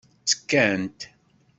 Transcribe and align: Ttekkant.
Ttekkant. 0.21 0.99